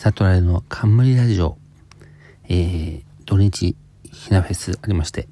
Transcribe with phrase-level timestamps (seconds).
[0.00, 1.58] サトライの冠ラジオ、
[2.48, 3.76] えー、土日
[4.10, 5.28] ひなフェスありまして、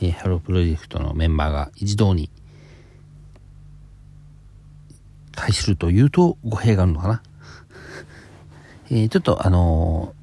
[0.00, 2.30] えー、ハロープロジェクトのメンバーが一堂に
[5.32, 7.22] 会するというと語弊があるのかな。
[8.90, 10.14] えー、ちょっとあの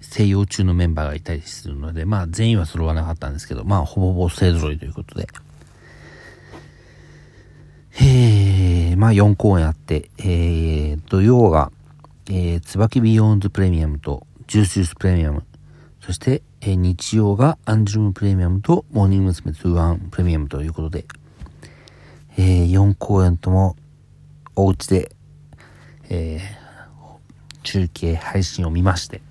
[0.00, 5.28] ー、静養中のメンバーがいたりするので、まあ全員は揃わなかったんですけど、まあほぼほぼ勢揃いということで、
[8.00, 11.70] えー、まあ4公演あって、えー、土曜が、
[12.32, 15.42] えー、椿ビヨーンズプレミアムとジュースジュースプレミアム、
[16.00, 19.50] そして、えー、日曜がアンジュルムプレミアムとモーニング娘。
[19.50, 21.06] 21プレミアムということで、
[22.38, 23.74] えー、4公演とも
[24.54, 25.10] お家で、
[26.08, 26.40] えー、
[27.64, 29.22] 中継配信を見まして、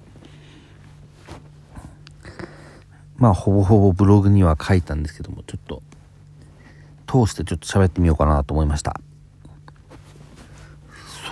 [3.15, 8.99] まあほぼほぼブログには書いたんですけども、ちょっと通してちょっと喋ってみようかなと思いました。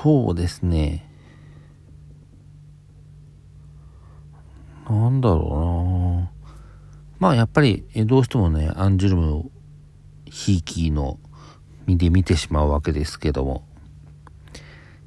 [0.02, 1.07] そうですね。
[4.94, 6.32] なんだろうな
[7.20, 9.52] まあやっぱりどうしてもね、アンジュルムを
[10.26, 11.20] ひいきの
[11.86, 13.64] 身で見てしまうわけですけども。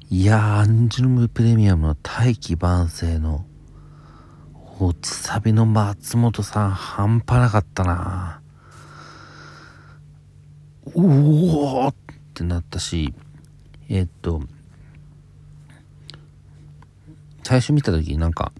[0.09, 3.45] いやー、アンジュルムプレミアムの大器晩成の
[4.77, 8.41] 落ちサビの松本さん半端なかったな
[10.95, 11.95] うおーっ
[12.33, 13.13] てなったし、
[13.87, 14.41] え、っと、
[17.43, 18.51] 最初見た時なんか、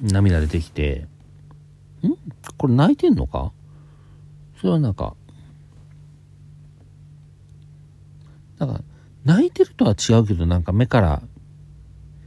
[0.00, 1.06] 涙出てきて、
[2.02, 2.12] ん？
[2.56, 3.52] これ泣いてんのか？
[4.58, 5.14] それはなんか、
[8.58, 8.82] なんか、
[9.24, 11.22] 泣いてるとは違うけど、なんか目から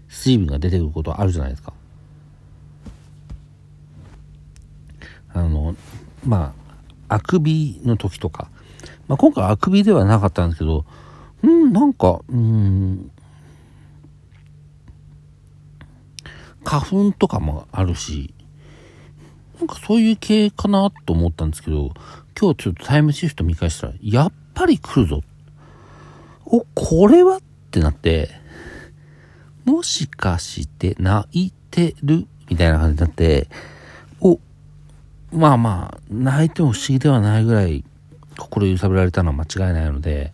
[0.08, 1.74] 水分が出てくることあるじゃないですか。
[5.34, 5.76] あの、
[6.26, 6.54] ま
[7.08, 8.50] あ、あくびの時とか、
[9.08, 10.86] まあ、今回あくびではなかったんですけど、
[11.42, 13.12] うん、なんか、うん、
[16.64, 18.34] 花粉とかもあるし、
[19.60, 21.92] なんかそういう系かなと思ったんですけど、
[22.40, 25.22] 今日ちょっとタイムシフト見返したら、やっぱり来るぞ。
[26.46, 28.30] お、これはってなって、
[29.66, 33.50] もしかして泣いてるみたいな感じになって、
[34.22, 34.40] お、
[35.32, 37.84] まあまあ、泣いても不思議ではないぐらい
[38.38, 40.34] 心揺さぶられたのは間違いないので、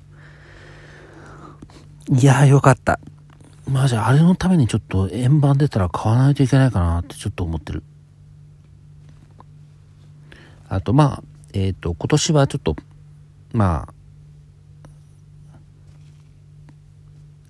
[2.09, 2.99] いやーよかった。
[3.67, 7.83] まあじあれのためにちょっと円盤出たら買わないといけないかなってちょっと思ってる。
[10.67, 12.75] あとまあ、えっ、ー、と、今年はちょっと、
[13.53, 13.87] ま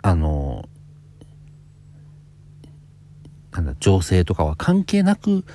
[0.03, 0.67] あ、あの、
[3.51, 5.45] なんだ、情勢とかは関係なく、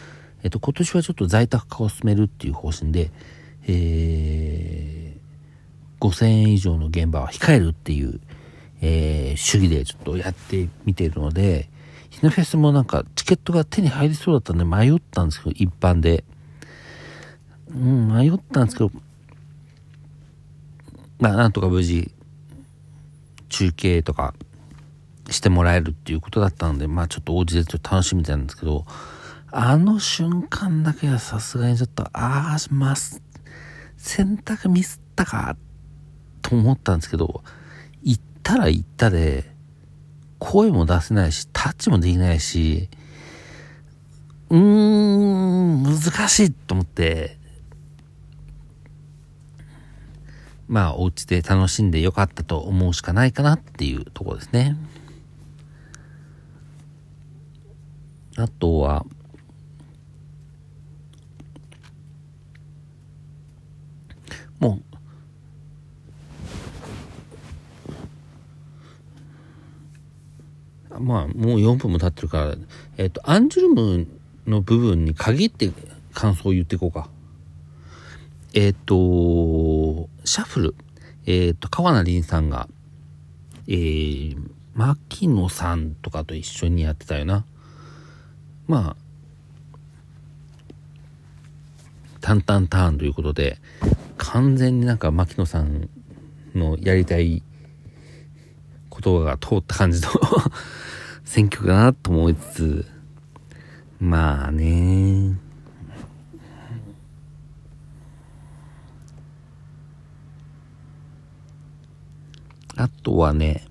[0.43, 3.10] えっと、今年はちょっと在宅化を進めるっていう方針で、
[3.69, 8.20] えー、5000円以上の現場は控えるっていう、
[8.81, 11.69] えー、主義でちょっとやってみているので、
[12.11, 16.25] ひなフェスもなんかチケットが手に入りそうだったんで迷ったんですけど、一般で。
[17.71, 18.91] うん、迷ったんですけど、
[21.21, 22.11] まあ、なんとか無事、
[23.49, 24.35] 中継とか
[25.31, 28.85] してもらえるっていうことだったので、まあちょっとおうちでちょっと楽しみたいなんですけど、
[29.53, 33.23] あの瞬間だけはさすがにちょっと、ああ、ます、
[33.97, 35.57] 選択ミスったか、
[36.43, 37.43] と思ったんですけど、
[38.03, 39.44] 行ったら行ったで、
[40.41, 42.88] 声も出せないし、タッチもできないし、
[44.49, 47.38] うーん、難しいと思って、
[50.66, 54.77] まあ、お家で楽しんでよかったと思うしかないかなっていうところですね。
[58.37, 59.05] あとは、
[64.59, 64.90] もう、
[71.10, 72.54] まあ、もう4分も経ってるから、
[72.97, 74.06] えっ、と、アンジュルム
[74.47, 75.69] の部分に限って
[76.15, 77.10] 感想を言っていこうか。
[78.54, 80.75] えっ、と、シャッフル。
[81.26, 82.69] えっ、と、川名凛さんが、
[83.67, 84.37] えー、
[84.75, 87.44] 牧野さんとかと一緒にやってたよな。
[88.69, 88.96] まあ、
[92.20, 93.58] タンタンターンということで、
[94.17, 95.88] 完全になんか牧野さん
[96.55, 97.43] のやりたい
[99.02, 100.08] 言葉が通った感じの
[101.31, 102.87] 選挙かなと思いつつ、
[104.00, 105.38] まあね
[112.75, 113.62] あとはね、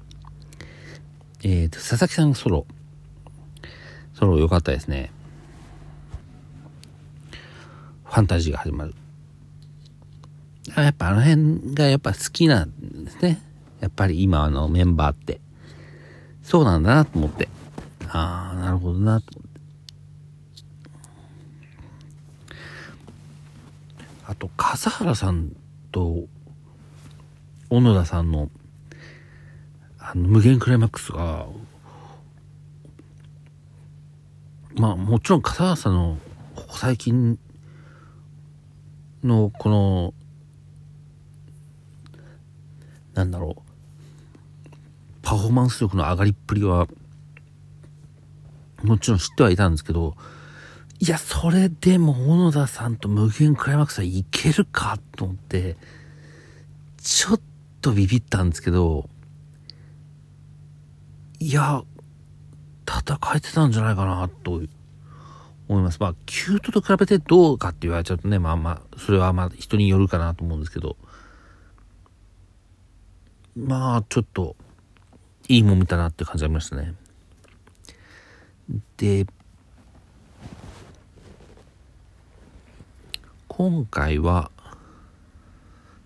[1.44, 2.66] えっ、ー、と、佐々木さんソロ。
[4.14, 5.12] ソロ良かったですね。
[8.06, 8.96] ファンタジーが始まる。
[10.78, 13.42] やっぱあの辺がやっぱ好きなんですね。
[13.82, 15.42] やっぱり今のメンバーって。
[16.44, 17.48] そうなんだなと思って。
[18.08, 19.60] ああ、なるほどなと思って。
[24.26, 25.52] あと、笠原さん
[25.92, 26.28] と、
[27.70, 28.50] 小野田さんの、
[29.98, 31.48] あの、無限クライマックスが、
[34.76, 36.18] まあ、もちろん笠原さんの、
[36.56, 37.38] ここ最近
[39.24, 40.14] の、この、
[43.14, 43.69] なんだろう、
[45.30, 46.88] パフォーマンス力の上がりっぷりは、
[48.81, 50.16] もちろん知ってはいたんですけど、
[51.00, 55.78] いや、それでも小野田さんと無限クライマックスはいけるかと思って、
[56.98, 57.42] ちょっ
[57.80, 59.08] とビビったんですけど、
[61.40, 61.84] いや、
[62.88, 64.64] 戦えてたんじゃないかなと
[65.68, 66.00] 思います。
[66.00, 70.98] まあ、キュートと比べてどうかって言われちゃうとね、まあまあ、それはまあ人によるかなと思うんですけど、
[73.56, 74.56] まあ、ちょっと、
[75.50, 76.94] いいもん見たなって感じありましたね。
[78.98, 79.25] で、
[83.48, 84.51] 今回は、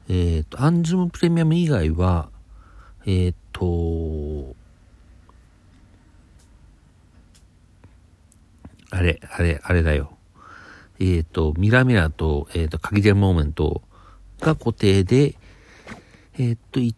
[0.08, 2.30] えっ、ー、と、アンジュムプレミアム以外は、
[3.06, 4.56] えっ、ー、と、
[8.92, 10.18] あれ、あれ、あれだよ。
[11.02, 13.82] えっ、ー、と、ミラミラと、えっ、と、限りあるモーメント
[14.40, 15.36] が固定で、
[16.40, 16.94] えっ、と、1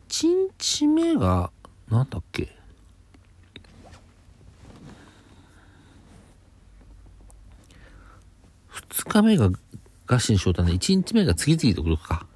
[0.60, 1.50] 日目が、
[1.90, 2.50] なんだっけ
[8.72, 9.50] ？2日目が
[10.08, 12.28] ガシン翔太で1日目が次々と来るか。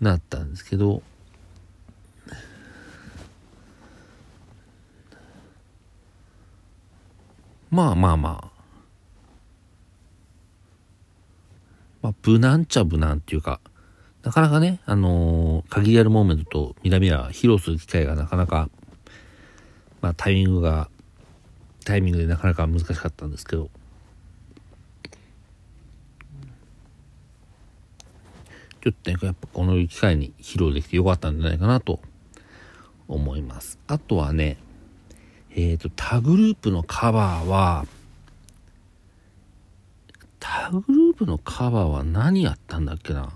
[0.00, 1.02] なったんですけど、
[7.70, 8.56] まあまあまあ。
[12.02, 13.60] まあ、無難っちゃ無難っていうか、
[14.26, 18.68] なかなかね、あのー、限りあるモーメントと南は披露する機会がなかなか、
[20.00, 20.90] まあタイミングが、
[21.84, 23.70] タイミングでなかなか難しかったんですけど、
[28.82, 32.00] ちょっとね、やっぱこの機会に披露できてよかったんじゃないかなと
[33.06, 33.78] 思います。
[33.86, 34.56] あとはね、
[35.50, 37.86] えっ、ー、と、他グループのカバーは、
[40.40, 43.32] 他グループのカバーは何やったんだっけな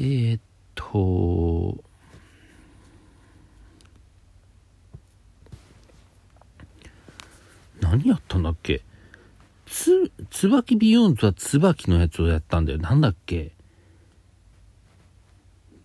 [0.00, 0.40] ー、っ
[0.76, 1.82] と、
[7.80, 8.82] 何やったんだっけ？
[9.66, 12.78] つ、椿ビヨンズは椿のやつをやったんだよ。
[12.78, 13.50] なんだっけ？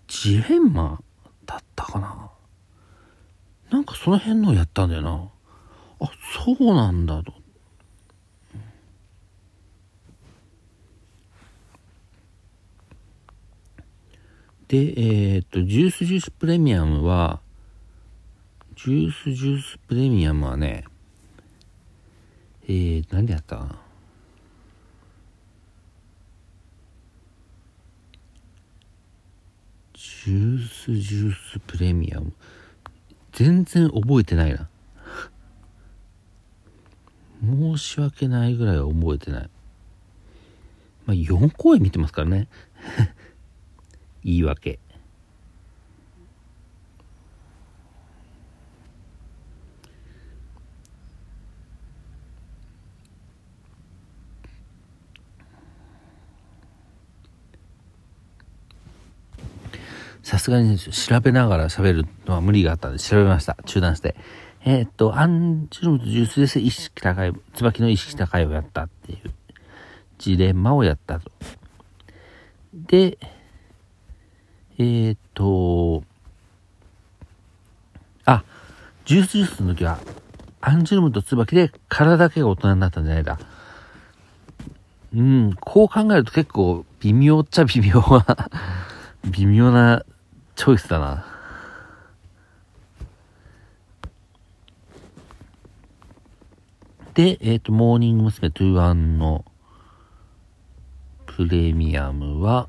[0.08, 1.02] ジレンマ
[1.48, 2.30] だったかな？
[3.72, 5.28] なんかその辺のをやったんだよな。
[6.02, 6.12] あ、
[6.46, 7.34] そうなんだと。
[14.74, 17.42] で、えっ、と、ジュースジュースプレミアムは、
[18.76, 20.84] ジュースジュースプレミアムはね、
[22.64, 23.68] えー、何でやった？
[29.94, 32.34] ジュースジュースプレミアム。
[33.32, 34.68] 全然覚えてないな。
[37.44, 39.50] 申し訳ないぐらい覚えてない。
[41.06, 42.48] まあ、4公演見てますからね。
[44.24, 44.80] 言い訳
[60.24, 63.58] さすがに調べながら喋るのは無理があったんで調べました。
[63.66, 64.16] 中断して。
[64.66, 69.32] えー、っと、アンジュルムとジュースです意識高い、椿の意識高いをやったっていう
[70.18, 71.30] ジレンマをやったと。
[72.74, 73.18] で、
[74.78, 76.04] えー、っと、
[78.26, 78.44] あ、
[79.06, 80.00] ジュースジュースの時は、
[80.62, 83.38] アンジュルムと椿で体だけが大人になったんじゃないだ。
[85.14, 88.50] うん、こう考えると結構微妙っちゃ微妙な
[89.30, 90.04] 微妙な
[90.56, 91.26] チョイスだな。
[97.14, 98.48] で、えっ、ー、と、モーニング娘。
[98.48, 99.46] 21の
[101.28, 102.68] プレミアムは、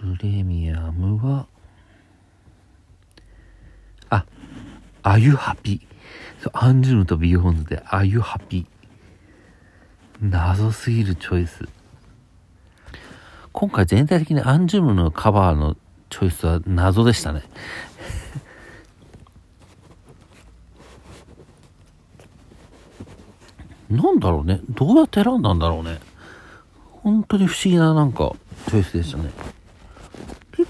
[0.00, 1.46] プレミアムは、
[4.10, 4.24] あ、
[5.02, 5.80] あゆハピ。
[6.52, 8.66] アンジュルムとビヨーンズであゆハピ。
[10.20, 11.64] 謎すぎるチョイス。
[13.52, 15.76] 今回全体的にアンジュルムのカバーの
[16.10, 17.42] チョイスは謎でしたね。
[23.90, 24.60] なんだろうね。
[24.70, 25.98] どうやって選んだんだろうね。
[27.02, 28.32] 本当に不思議ななんか
[28.68, 29.30] チョイスでしたね。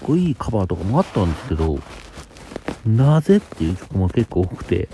[0.09, 1.79] 結構いいカバーとかもあったんですけど、
[2.87, 4.89] なぜっていう曲も結構多くて、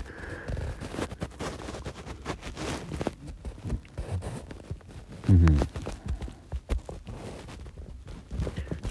[5.29, 5.45] うん。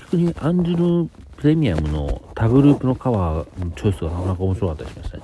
[0.00, 5.22] 逆にアンジュルプレミアムのタグループのカバーのチョイスがなかなか面白かったりしましたね。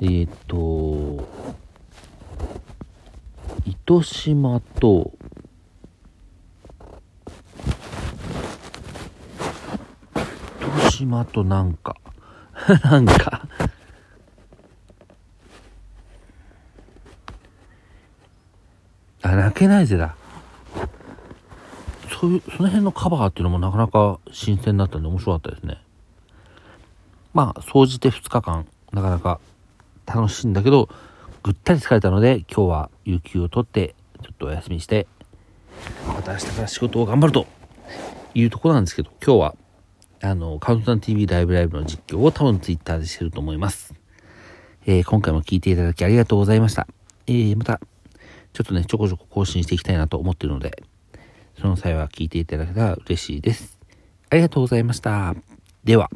[0.00, 1.28] えー、っと、
[3.66, 5.12] 糸島と、
[10.58, 11.96] 糸島となんか、
[12.84, 13.42] なんか
[19.22, 20.16] あ、泣けないぜだ。
[22.20, 25.78] そういう、その辺のカバーっていうのもなかなか新鮮だったんで面白かったですね。
[27.34, 29.40] まあ、総じて2日間、なかなか
[30.06, 30.88] 楽しいんだけど、
[31.42, 35.06] ぐったり疲れたので、今日は有給を取って、ちょっとお休みして、
[36.06, 37.46] また明日から仕事を頑張ると
[38.34, 39.54] いうところなんですけど、今日は、
[40.24, 43.92] あの、カウントダウン TV ライブライブの実況を多分ツイッターでしてると思います。
[44.86, 46.86] えー、今回も聞いていただきありがとうございました。
[47.26, 47.80] えー、また、
[48.52, 50.80] ちょっとね、ちょこちょこ更新していきたいなと思ってるので、
[51.60, 53.80] その際は聞いていただけたら嬉しいです。
[54.30, 55.34] ありがとうございました。
[55.82, 56.08] では。